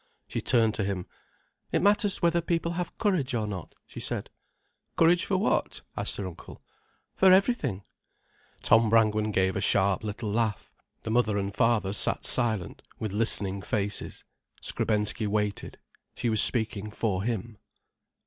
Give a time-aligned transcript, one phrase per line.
[0.27, 1.05] She turned to him.
[1.71, 4.31] "It matters whether people have courage or not," she said.
[4.97, 6.63] "Courage for what?" asked her uncle.
[7.15, 7.83] "For everything."
[8.63, 10.71] Tom Brangwen gave a sharp little laugh.
[11.03, 14.23] The mother and father sat silent, with listening faces.
[14.59, 15.77] Skrebensky waited.
[16.15, 17.59] She was speaking for him.